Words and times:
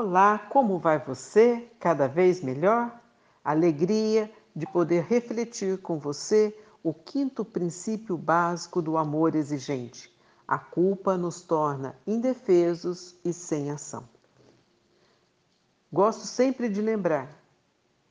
Olá, 0.00 0.38
como 0.38 0.78
vai 0.78 0.96
você? 1.00 1.68
Cada 1.80 2.06
vez 2.06 2.40
melhor? 2.40 3.00
Alegria 3.44 4.32
de 4.54 4.64
poder 4.64 5.02
refletir 5.02 5.78
com 5.78 5.98
você 5.98 6.56
o 6.84 6.94
quinto 6.94 7.44
princípio 7.44 8.16
básico 8.16 8.80
do 8.80 8.96
amor 8.96 9.34
exigente. 9.34 10.16
A 10.46 10.56
culpa 10.56 11.16
nos 11.16 11.40
torna 11.40 11.98
indefesos 12.06 13.16
e 13.24 13.32
sem 13.32 13.72
ação. 13.72 14.08
Gosto 15.92 16.28
sempre 16.28 16.68
de 16.68 16.80
lembrar 16.80 17.36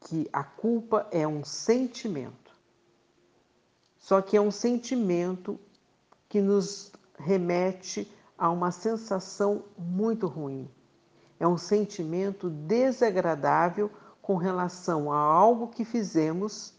que 0.01 0.27
a 0.33 0.43
culpa 0.43 1.07
é 1.09 1.25
um 1.25 1.45
sentimento. 1.45 2.51
Só 3.97 4.21
que 4.21 4.35
é 4.35 4.41
um 4.41 4.51
sentimento 4.51 5.57
que 6.27 6.41
nos 6.41 6.91
remete 7.18 8.13
a 8.38 8.49
uma 8.51 8.71
sensação 8.71 9.63
muito 9.77 10.27
ruim. 10.27 10.69
É 11.39 11.47
um 11.47 11.57
sentimento 11.57 12.50
desagradável 12.50 13.91
com 14.21 14.36
relação 14.36 15.11
a 15.11 15.18
algo 15.18 15.68
que 15.68 15.86
fizemos 15.86 16.73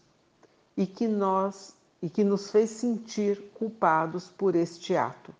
e 0.75 0.85
que 0.85 1.07
nós 1.07 1.77
e 2.01 2.09
que 2.09 2.23
nos 2.23 2.49
fez 2.49 2.69
sentir 2.69 3.51
culpados 3.55 4.29
por 4.29 4.55
este 4.55 4.95
ato. 4.95 5.35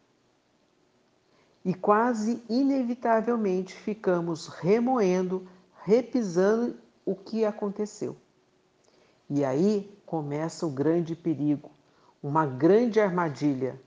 E 1.64 1.74
quase 1.74 2.44
inevitavelmente 2.50 3.74
ficamos 3.74 4.48
remoendo, 4.48 5.48
repisando 5.84 6.76
o 7.06 7.16
que 7.16 7.46
aconteceu. 7.46 8.16
E 9.30 9.46
aí 9.46 9.90
começa 10.06 10.66
o 10.66 10.70
grande 10.70 11.16
perigo, 11.16 11.72
uma 12.22 12.46
grande 12.46 13.00
armadilha 13.00 13.80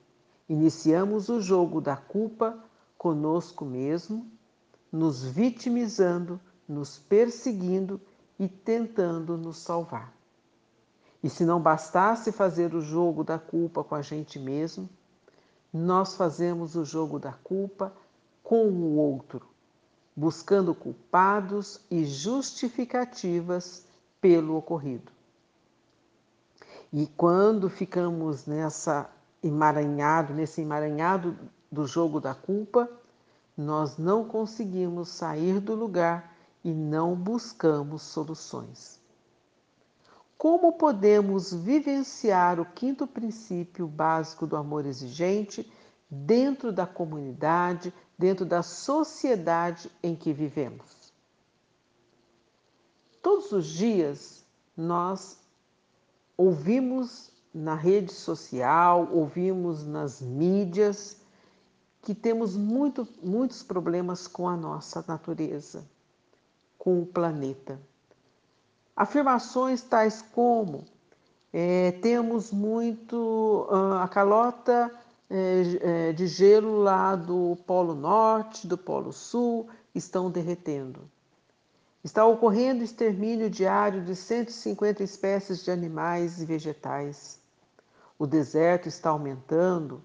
Iniciamos 0.47 1.29
o 1.29 1.41
jogo 1.41 1.79
da 1.79 1.95
culpa 1.95 2.63
conosco 2.97 3.63
mesmo, 3.63 4.29
nos 4.93 5.23
vitimizando, 5.23 6.39
nos 6.69 6.99
perseguindo 6.99 7.99
e 8.37 8.47
tentando 8.47 9.35
nos 9.35 9.57
salvar. 9.57 10.13
E 11.23 11.29
se 11.31 11.43
não 11.43 11.59
bastasse 11.59 12.31
fazer 12.31 12.75
o 12.75 12.81
jogo 12.81 13.23
da 13.23 13.39
culpa 13.39 13.83
com 13.83 13.95
a 13.95 14.03
gente 14.03 14.37
mesmo, 14.37 14.87
nós 15.73 16.15
fazemos 16.15 16.75
o 16.75 16.85
jogo 16.85 17.17
da 17.17 17.33
culpa 17.33 17.91
com 18.43 18.67
o 18.67 18.97
outro, 18.97 19.41
buscando 20.15 20.75
culpados 20.75 21.81
e 21.89 22.05
justificativas 22.05 23.87
pelo 24.21 24.55
ocorrido. 24.55 25.11
E 26.91 27.07
quando 27.17 27.67
ficamos 27.67 28.45
nessa 28.45 29.09
emaranhado, 29.41 30.33
nesse 30.33 30.61
emaranhado 30.61 31.35
do 31.71 31.87
jogo 31.87 32.19
da 32.19 32.35
culpa, 32.35 32.87
nós 33.57 33.97
não 33.97 34.27
conseguimos 34.27 35.09
sair 35.09 35.59
do 35.59 35.75
lugar 35.75 36.35
e 36.63 36.71
não 36.71 37.15
buscamos 37.15 38.01
soluções. 38.01 38.99
Como 40.37 40.73
podemos 40.73 41.53
vivenciar 41.53 42.59
o 42.59 42.65
quinto 42.65 43.05
princípio 43.07 43.87
básico 43.87 44.45
do 44.45 44.57
amor 44.57 44.85
exigente 44.85 45.71
dentro 46.09 46.71
da 46.71 46.85
comunidade, 46.85 47.93
dentro 48.17 48.45
da 48.45 48.61
sociedade 48.61 49.89
em 50.01 50.15
que 50.15 50.33
vivemos? 50.33 51.13
Todos 53.21 53.51
os 53.53 53.67
dias 53.67 54.43
nós 54.75 55.39
ouvimos 56.35 57.31
na 57.53 57.75
rede 57.75 58.11
social, 58.11 59.07
ouvimos 59.13 59.85
nas 59.85 60.21
mídias 60.21 61.22
que 62.03 62.13
temos 62.13 62.55
muito, 62.55 63.07
muitos 63.21 63.63
problemas 63.63 64.27
com 64.27 64.47
a 64.47 64.55
nossa 64.55 65.03
natureza, 65.07 65.83
com 66.77 67.01
o 67.01 67.05
planeta. 67.05 67.79
Afirmações 68.95 69.81
tais 69.81 70.21
como 70.21 70.85
é, 71.51 71.91
temos 71.93 72.51
muito 72.51 73.67
uh, 73.71 73.95
a 74.01 74.07
calota 74.07 74.91
é, 75.29 76.13
de 76.13 76.27
gelo 76.27 76.83
lá 76.83 77.15
do 77.15 77.57
Polo 77.65 77.95
Norte, 77.95 78.67
do 78.67 78.77
Polo 78.77 79.11
Sul, 79.11 79.67
estão 79.95 80.29
derretendo. 80.29 81.09
Está 82.03 82.25
ocorrendo 82.25 82.83
extermínio 82.83 83.49
diário 83.49 84.03
de 84.03 84.15
150 84.15 85.01
espécies 85.01 85.63
de 85.63 85.71
animais 85.71 86.41
e 86.41 86.45
vegetais 86.45 87.41
o 88.23 88.27
deserto 88.27 88.87
está 88.87 89.09
aumentando, 89.09 90.01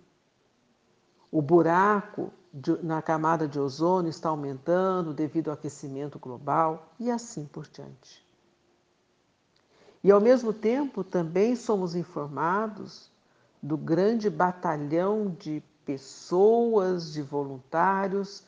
o 1.31 1.43
buraco 1.43 2.33
de, 2.53 2.83
na 2.83 3.03
camada 3.03 3.47
de 3.47 3.59
ozônio 3.59 4.11
está 4.11 4.29
aumentando 4.29 5.13
devido 5.13 5.49
ao 5.49 5.55
aquecimento 5.55 6.19
global 6.19 6.93
e 6.99 7.11
assim 7.11 7.45
por 7.45 7.67
diante. 7.67 8.27
E 10.03 10.11
ao 10.11 10.21
mesmo 10.21 10.53
tempo 10.53 11.03
também 11.03 11.57
somos 11.57 11.95
informados 11.95 13.11
do 13.63 13.77
grande 13.77 14.31
batalhão 14.31 15.37
de 15.39 15.63
pessoas, 15.85 17.13
de 17.13 17.23
voluntários, 17.23 18.45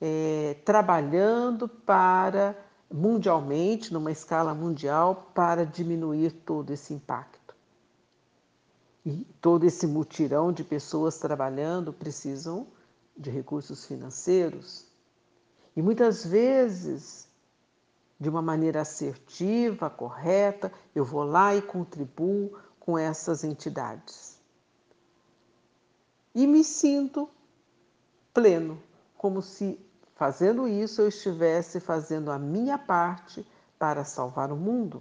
é, 0.00 0.56
trabalhando 0.64 1.68
para, 1.68 2.56
mundialmente, 2.92 3.92
numa 3.92 4.10
escala 4.10 4.54
mundial, 4.54 5.30
para 5.34 5.66
diminuir 5.66 6.30
todo 6.32 6.70
esse 6.72 6.94
impacto. 6.94 7.35
E 9.06 9.24
todo 9.40 9.64
esse 9.64 9.86
mutirão 9.86 10.52
de 10.52 10.64
pessoas 10.64 11.16
trabalhando 11.16 11.92
precisam 11.92 12.66
de 13.16 13.30
recursos 13.30 13.86
financeiros. 13.86 14.84
E 15.76 15.80
muitas 15.80 16.26
vezes, 16.26 17.28
de 18.18 18.28
uma 18.28 18.42
maneira 18.42 18.80
assertiva, 18.80 19.88
correta, 19.88 20.72
eu 20.92 21.04
vou 21.04 21.22
lá 21.22 21.54
e 21.54 21.62
contribuo 21.62 22.58
com 22.80 22.98
essas 22.98 23.44
entidades. 23.44 24.40
E 26.34 26.44
me 26.44 26.64
sinto 26.64 27.30
pleno, 28.34 28.82
como 29.16 29.40
se 29.40 29.78
fazendo 30.16 30.66
isso 30.66 31.00
eu 31.00 31.08
estivesse 31.08 31.78
fazendo 31.78 32.32
a 32.32 32.40
minha 32.40 32.76
parte 32.76 33.46
para 33.78 34.04
salvar 34.04 34.50
o 34.50 34.56
mundo 34.56 35.00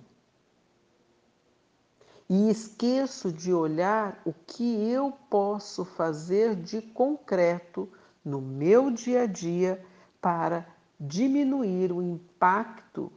e 2.29 2.49
esqueço 2.49 3.31
de 3.31 3.53
olhar 3.53 4.19
o 4.25 4.33
que 4.33 4.89
eu 4.89 5.11
posso 5.29 5.85
fazer 5.85 6.55
de 6.55 6.81
concreto 6.81 7.87
no 8.23 8.41
meu 8.41 8.89
dia 8.89 9.23
a 9.23 9.25
dia 9.27 9.85
para 10.19 10.67
diminuir 10.99 11.91
o 11.91 12.01
impacto 12.01 13.11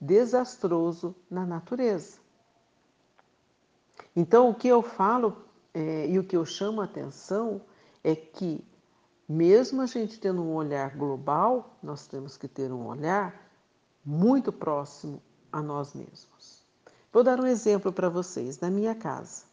desastroso 0.00 1.14
na 1.30 1.44
natureza. 1.44 2.18
Então, 4.14 4.50
o 4.50 4.54
que 4.54 4.68
eu 4.68 4.82
falo 4.82 5.44
é, 5.74 6.06
e 6.08 6.18
o 6.18 6.24
que 6.24 6.36
eu 6.36 6.44
chamo 6.44 6.80
a 6.80 6.84
atenção 6.84 7.62
é 8.04 8.14
que, 8.14 8.64
mesmo 9.28 9.80
a 9.80 9.86
gente 9.86 10.20
tendo 10.20 10.42
um 10.42 10.54
olhar 10.54 10.96
global, 10.96 11.76
nós 11.82 12.06
temos 12.06 12.36
que 12.36 12.46
ter 12.46 12.70
um 12.70 12.86
olhar 12.86 13.50
muito 14.04 14.52
próximo 14.52 15.22
a 15.50 15.62
nós 15.62 15.94
mesmos. 15.94 16.61
Vou 17.12 17.22
dar 17.22 17.38
um 17.38 17.46
exemplo 17.46 17.92
para 17.92 18.08
vocês. 18.08 18.58
Na 18.58 18.70
minha 18.70 18.94
casa. 18.94 19.44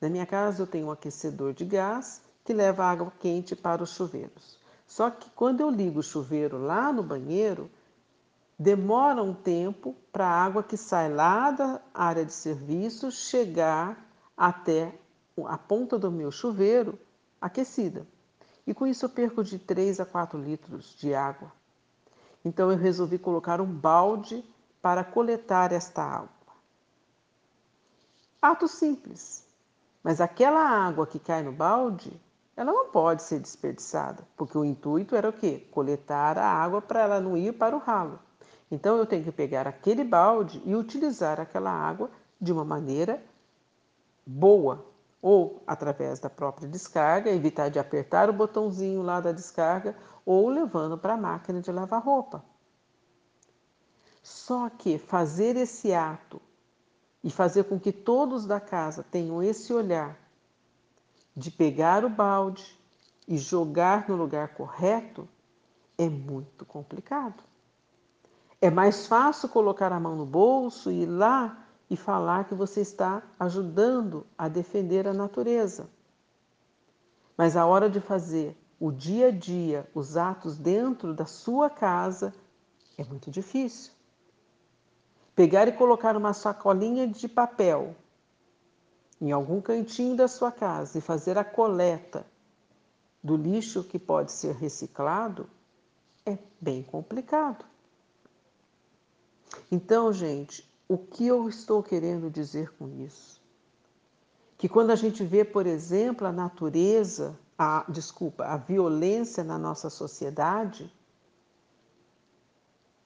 Na 0.00 0.08
minha 0.08 0.26
casa 0.26 0.62
eu 0.62 0.66
tenho 0.66 0.88
um 0.88 0.90
aquecedor 0.90 1.52
de 1.54 1.64
gás 1.64 2.20
que 2.44 2.52
leva 2.52 2.84
água 2.84 3.12
quente 3.20 3.54
para 3.54 3.82
os 3.82 3.90
chuveiros. 3.90 4.58
Só 4.86 5.08
que 5.08 5.30
quando 5.30 5.60
eu 5.60 5.70
ligo 5.70 6.00
o 6.00 6.02
chuveiro 6.02 6.58
lá 6.58 6.92
no 6.92 7.02
banheiro, 7.02 7.70
demora 8.58 9.22
um 9.22 9.32
tempo 9.32 9.94
para 10.12 10.26
a 10.26 10.44
água 10.44 10.62
que 10.62 10.76
sai 10.76 11.12
lá 11.12 11.52
da 11.52 11.80
área 11.94 12.24
de 12.24 12.32
serviço 12.32 13.10
chegar 13.10 14.04
até 14.36 14.92
a 15.46 15.56
ponta 15.56 15.96
do 15.96 16.10
meu 16.10 16.30
chuveiro 16.30 16.98
aquecida. 17.40 18.06
E 18.66 18.74
com 18.74 18.86
isso 18.86 19.04
eu 19.04 19.10
perco 19.10 19.44
de 19.44 19.58
3 19.58 20.00
a 20.00 20.04
4 20.04 20.38
litros 20.38 20.94
de 20.96 21.14
água. 21.14 21.52
Então 22.44 22.70
eu 22.70 22.76
resolvi 22.76 23.16
colocar 23.16 23.60
um 23.60 23.66
balde 23.66 24.44
para 24.82 25.04
coletar 25.04 25.72
esta 25.72 26.02
água. 26.02 26.43
Ato 28.44 28.68
simples. 28.68 29.42
Mas 30.02 30.20
aquela 30.20 30.60
água 30.60 31.06
que 31.06 31.18
cai 31.18 31.42
no 31.42 31.50
balde, 31.50 32.12
ela 32.54 32.70
não 32.70 32.90
pode 32.90 33.22
ser 33.22 33.40
desperdiçada, 33.40 34.22
porque 34.36 34.58
o 34.58 34.66
intuito 34.66 35.16
era 35.16 35.30
o 35.30 35.32
quê? 35.32 35.66
Coletar 35.70 36.36
a 36.36 36.46
água 36.46 36.82
para 36.82 37.00
ela 37.00 37.20
não 37.22 37.38
ir 37.38 37.54
para 37.54 37.74
o 37.74 37.78
ralo. 37.78 38.18
Então 38.70 38.98
eu 38.98 39.06
tenho 39.06 39.24
que 39.24 39.32
pegar 39.32 39.66
aquele 39.66 40.04
balde 40.04 40.60
e 40.66 40.76
utilizar 40.76 41.40
aquela 41.40 41.70
água 41.70 42.10
de 42.38 42.52
uma 42.52 42.66
maneira 42.66 43.24
boa, 44.26 44.84
ou 45.22 45.62
através 45.66 46.20
da 46.20 46.28
própria 46.28 46.68
descarga, 46.68 47.30
evitar 47.30 47.70
de 47.70 47.78
apertar 47.78 48.28
o 48.28 48.34
botãozinho 48.34 49.00
lá 49.00 49.22
da 49.22 49.32
descarga, 49.32 49.96
ou 50.26 50.50
levando 50.50 50.98
para 50.98 51.14
a 51.14 51.16
máquina 51.16 51.62
de 51.62 51.72
lavar 51.72 52.02
roupa. 52.02 52.44
Só 54.22 54.68
que 54.68 54.98
fazer 54.98 55.56
esse 55.56 55.94
ato 55.94 56.42
e 57.24 57.30
fazer 57.30 57.64
com 57.64 57.80
que 57.80 57.90
todos 57.90 58.44
da 58.44 58.60
casa 58.60 59.02
tenham 59.10 59.42
esse 59.42 59.72
olhar 59.72 60.18
de 61.34 61.50
pegar 61.50 62.04
o 62.04 62.10
balde 62.10 62.78
e 63.26 63.38
jogar 63.38 64.06
no 64.08 64.14
lugar 64.14 64.48
correto, 64.48 65.26
é 65.96 66.06
muito 66.06 66.66
complicado. 66.66 67.42
É 68.60 68.70
mais 68.70 69.06
fácil 69.06 69.48
colocar 69.48 69.90
a 69.90 69.98
mão 69.98 70.14
no 70.14 70.26
bolso 70.26 70.92
e 70.92 71.02
ir 71.02 71.06
lá 71.06 71.66
e 71.88 71.96
falar 71.96 72.44
que 72.44 72.54
você 72.54 72.82
está 72.82 73.22
ajudando 73.40 74.26
a 74.36 74.46
defender 74.46 75.08
a 75.08 75.14
natureza. 75.14 75.88
Mas 77.36 77.56
a 77.56 77.64
hora 77.64 77.88
de 77.88 78.00
fazer 78.00 78.56
o 78.78 78.92
dia 78.92 79.28
a 79.28 79.30
dia, 79.30 79.88
os 79.94 80.16
atos 80.16 80.58
dentro 80.58 81.14
da 81.14 81.24
sua 81.24 81.70
casa, 81.70 82.34
é 82.98 83.04
muito 83.04 83.30
difícil. 83.30 83.92
Pegar 85.34 85.66
e 85.66 85.72
colocar 85.72 86.16
uma 86.16 86.32
sacolinha 86.32 87.08
de 87.08 87.28
papel 87.28 87.96
em 89.20 89.32
algum 89.32 89.60
cantinho 89.60 90.16
da 90.16 90.28
sua 90.28 90.52
casa 90.52 90.98
e 90.98 91.00
fazer 91.00 91.38
a 91.38 91.44
coleta 91.44 92.26
do 93.22 93.36
lixo 93.36 93.82
que 93.82 93.98
pode 93.98 94.32
ser 94.32 94.54
reciclado 94.54 95.48
é 96.26 96.38
bem 96.60 96.82
complicado. 96.82 97.64
Então, 99.70 100.12
gente, 100.12 100.68
o 100.88 100.98
que 100.98 101.26
eu 101.26 101.48
estou 101.48 101.82
querendo 101.82 102.30
dizer 102.30 102.72
com 102.76 102.88
isso? 103.02 103.40
Que 104.58 104.68
quando 104.68 104.90
a 104.90 104.96
gente 104.96 105.24
vê, 105.24 105.44
por 105.44 105.66
exemplo, 105.66 106.26
a 106.26 106.32
natureza, 106.32 107.38
a 107.58 107.84
desculpa, 107.88 108.44
a 108.44 108.56
violência 108.56 109.42
na 109.42 109.58
nossa 109.58 109.88
sociedade, 109.88 110.92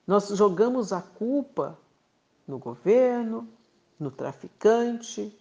nós 0.06 0.28
jogamos 0.28 0.92
a 0.92 1.00
culpa 1.00 1.78
no 2.48 2.58
governo, 2.58 3.46
no 4.00 4.10
traficante. 4.10 5.38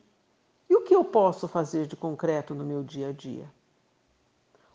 E 0.69 0.75
o 0.75 0.83
que 0.83 0.93
eu 0.93 1.05
posso 1.05 1.47
fazer 1.47 1.87
de 1.87 1.95
concreto 1.95 2.53
no 2.53 2.65
meu 2.65 2.83
dia 2.83 3.09
a 3.09 3.11
dia? 3.13 3.49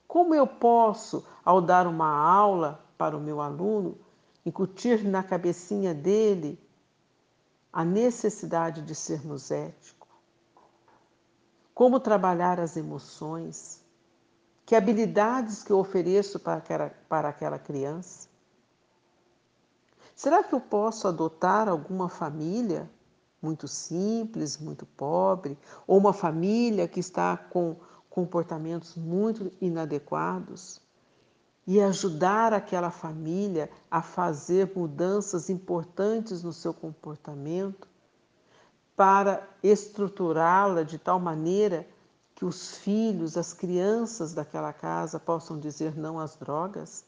Como 0.08 0.34
eu 0.34 0.46
posso, 0.46 1.24
ao 1.44 1.60
dar 1.60 1.86
uma 1.86 2.08
aula 2.08 2.82
para 2.96 3.16
o 3.16 3.20
meu 3.20 3.40
aluno, 3.40 3.98
incutir 4.44 5.04
na 5.04 5.22
cabecinha 5.22 5.94
dele 5.94 6.58
a 7.72 7.84
necessidade 7.84 8.82
de 8.82 8.94
sermos 8.94 9.50
éticos? 9.50 10.08
Como 11.74 12.00
trabalhar 12.00 12.58
as 12.60 12.76
emoções? 12.76 13.82
Que 14.64 14.74
habilidades 14.74 15.62
que 15.62 15.72
eu 15.72 15.78
ofereço 15.78 16.38
para 16.38 16.54
aquela, 16.54 16.90
para 17.08 17.28
aquela 17.28 17.58
criança? 17.58 18.31
Será 20.22 20.40
que 20.40 20.54
eu 20.54 20.60
posso 20.60 21.08
adotar 21.08 21.68
alguma 21.68 22.08
família 22.08 22.88
muito 23.42 23.66
simples, 23.66 24.56
muito 24.56 24.86
pobre, 24.86 25.58
ou 25.84 25.98
uma 25.98 26.12
família 26.12 26.86
que 26.86 27.00
está 27.00 27.36
com 27.36 27.74
comportamentos 28.08 28.94
muito 28.94 29.50
inadequados? 29.60 30.80
E 31.66 31.80
ajudar 31.80 32.52
aquela 32.52 32.92
família 32.92 33.68
a 33.90 34.00
fazer 34.00 34.70
mudanças 34.76 35.50
importantes 35.50 36.44
no 36.44 36.52
seu 36.52 36.72
comportamento 36.72 37.88
para 38.94 39.42
estruturá-la 39.60 40.84
de 40.84 40.98
tal 40.98 41.18
maneira 41.18 41.84
que 42.36 42.44
os 42.44 42.76
filhos, 42.76 43.36
as 43.36 43.52
crianças 43.52 44.32
daquela 44.32 44.72
casa 44.72 45.18
possam 45.18 45.58
dizer 45.58 45.96
não 45.98 46.20
às 46.20 46.36
drogas 46.36 47.04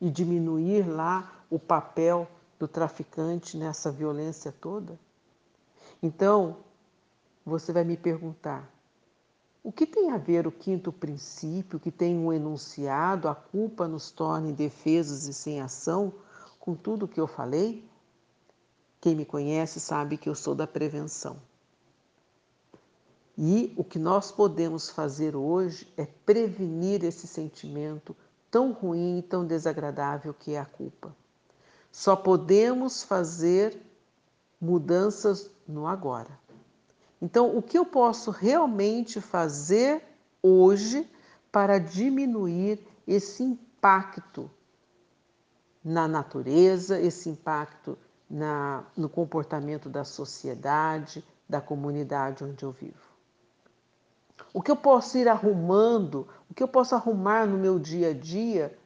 e 0.00 0.10
diminuir 0.10 0.88
lá 0.88 1.44
o 1.50 1.58
papel 1.58 2.28
do 2.58 2.68
traficante 2.68 3.56
nessa 3.56 3.90
violência 3.90 4.52
toda? 4.52 4.98
Então, 6.02 6.58
você 7.44 7.72
vai 7.72 7.84
me 7.84 7.96
perguntar: 7.96 8.70
o 9.62 9.72
que 9.72 9.86
tem 9.86 10.10
a 10.10 10.16
ver 10.16 10.46
o 10.46 10.52
quinto 10.52 10.92
princípio, 10.92 11.80
que 11.80 11.90
tem 11.90 12.16
um 12.16 12.32
enunciado, 12.32 13.28
a 13.28 13.34
culpa 13.34 13.88
nos 13.88 14.10
torna 14.10 14.48
indefesos 14.48 15.26
e 15.26 15.34
sem 15.34 15.60
ação, 15.60 16.12
com 16.58 16.74
tudo 16.74 17.04
o 17.04 17.08
que 17.08 17.20
eu 17.20 17.26
falei? 17.26 17.86
Quem 19.00 19.14
me 19.14 19.24
conhece 19.24 19.80
sabe 19.80 20.16
que 20.16 20.28
eu 20.28 20.34
sou 20.34 20.54
da 20.54 20.66
prevenção. 20.66 21.36
E 23.36 23.72
o 23.76 23.84
que 23.84 23.98
nós 23.98 24.32
podemos 24.32 24.90
fazer 24.90 25.36
hoje 25.36 25.86
é 25.96 26.04
prevenir 26.04 27.04
esse 27.04 27.26
sentimento 27.28 28.16
tão 28.50 28.72
ruim 28.72 29.18
e 29.18 29.22
tão 29.22 29.46
desagradável 29.46 30.34
que 30.34 30.54
é 30.54 30.60
a 30.60 30.64
culpa. 30.64 31.14
Só 31.90 32.14
podemos 32.14 33.02
fazer 33.02 33.80
mudanças 34.60 35.50
no 35.66 35.86
agora. 35.86 36.38
Então, 37.20 37.56
o 37.56 37.62
que 37.62 37.76
eu 37.76 37.84
posso 37.84 38.30
realmente 38.30 39.20
fazer 39.20 40.02
hoje 40.42 41.08
para 41.50 41.78
diminuir 41.78 42.80
esse 43.06 43.42
impacto 43.42 44.50
na 45.82 46.06
natureza, 46.06 47.00
esse 47.00 47.28
impacto 47.28 47.98
na, 48.28 48.84
no 48.96 49.08
comportamento 49.08 49.88
da 49.88 50.04
sociedade, 50.04 51.24
da 51.48 51.60
comunidade 51.60 52.44
onde 52.44 52.62
eu 52.62 52.70
vivo? 52.70 53.07
O 54.52 54.62
que 54.62 54.70
eu 54.70 54.76
posso 54.76 55.18
ir 55.18 55.28
arrumando, 55.28 56.28
o 56.50 56.54
que 56.54 56.62
eu 56.62 56.68
posso 56.68 56.94
arrumar 56.94 57.46
no 57.46 57.58
meu 57.58 57.78
dia 57.78 58.10
a 58.10 58.14
dia 58.14 58.76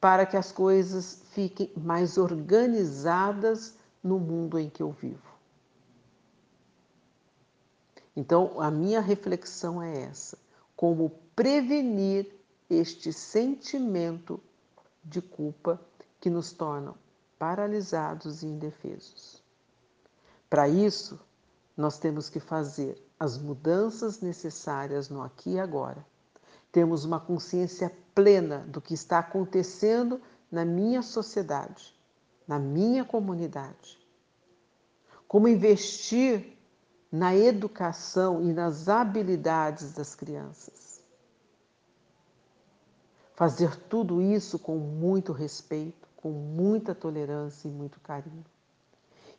para 0.00 0.26
que 0.26 0.36
as 0.36 0.50
coisas 0.52 1.22
fiquem 1.30 1.72
mais 1.76 2.18
organizadas 2.18 3.74
no 4.02 4.18
mundo 4.18 4.58
em 4.58 4.68
que 4.68 4.82
eu 4.82 4.90
vivo? 4.90 5.32
Então, 8.14 8.60
a 8.60 8.70
minha 8.70 9.00
reflexão 9.00 9.82
é 9.82 10.02
essa: 10.02 10.38
como 10.76 11.10
prevenir 11.34 12.30
este 12.68 13.12
sentimento 13.12 14.40
de 15.04 15.20
culpa 15.20 15.80
que 16.20 16.30
nos 16.30 16.52
torna 16.52 16.94
paralisados 17.38 18.42
e 18.42 18.46
indefesos. 18.46 19.42
Para 20.48 20.68
isso, 20.68 21.18
nós 21.76 21.98
temos 21.98 22.28
que 22.28 22.38
fazer 22.38 23.02
as 23.22 23.38
mudanças 23.38 24.20
necessárias 24.20 25.08
no 25.08 25.22
aqui 25.22 25.50
e 25.50 25.60
agora. 25.60 26.04
Temos 26.72 27.04
uma 27.04 27.20
consciência 27.20 27.88
plena 28.12 28.66
do 28.66 28.80
que 28.80 28.94
está 28.94 29.20
acontecendo 29.20 30.20
na 30.50 30.64
minha 30.64 31.02
sociedade, 31.02 31.94
na 32.48 32.58
minha 32.58 33.04
comunidade. 33.04 33.96
Como 35.28 35.46
investir 35.46 36.58
na 37.12 37.32
educação 37.32 38.42
e 38.42 38.52
nas 38.52 38.88
habilidades 38.88 39.92
das 39.92 40.16
crianças. 40.16 41.00
Fazer 43.36 43.76
tudo 43.88 44.20
isso 44.20 44.58
com 44.58 44.78
muito 44.78 45.30
respeito, 45.30 46.08
com 46.16 46.32
muita 46.32 46.92
tolerância 46.92 47.68
e 47.68 47.70
muito 47.70 48.00
carinho. 48.00 48.44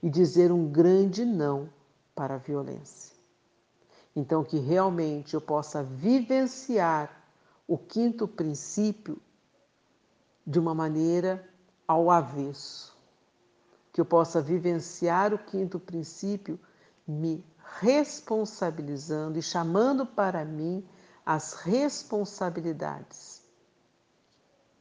E 0.01 0.10
dizer 0.10 0.53
um 0.53 0.72
grande 0.72 1.25
não 1.25 1.67
para 2.15 2.36
a 2.36 2.38
violência. 2.38 3.23
Então, 4.15 4.43
que 4.43 4.60
realmente 4.60 5.34
eu 5.34 5.41
possa 5.41 5.82
vivenciar 5.82 7.24
o 7.67 7.77
quinto 7.77 8.27
princípio 8.27 9.20
de 10.46 10.60
uma 10.60 10.75
maneira 10.75 11.50
ao 11.88 12.12
avesso. 12.12 12.96
Que 13.91 14.01
eu 14.01 14.05
possa 14.05 14.41
vivenciar 14.41 15.34
o 15.34 15.38
quinto 15.38 15.79
princípio 15.79 16.60
me 17.08 17.43
responsabilizando 17.79 19.39
e 19.39 19.41
chamando 19.41 20.05
para 20.05 20.46
mim 20.46 20.86
as 21.25 21.53
responsabilidades 21.53 23.41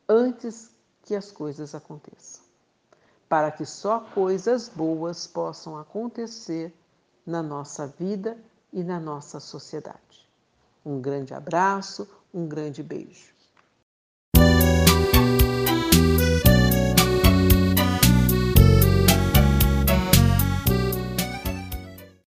antes 0.08 0.70
que 1.02 1.14
as 1.14 1.30
coisas 1.32 1.74
aconteçam, 1.74 2.42
para 3.28 3.50
que 3.50 3.64
só 3.64 4.00
coisas 4.00 4.68
boas 4.68 5.26
possam 5.26 5.78
acontecer 5.78 6.74
na 7.24 7.42
nossa 7.42 7.86
vida 7.86 8.36
e 8.72 8.82
na 8.82 8.98
nossa 8.98 9.38
sociedade. 9.38 10.28
Um 10.84 11.00
grande 11.00 11.34
abraço, 11.34 12.08
um 12.32 12.46
grande 12.46 12.82
beijo. 12.82 13.32